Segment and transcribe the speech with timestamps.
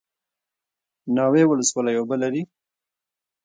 [1.15, 2.41] ناوې ولسوالۍ اوبه لري؟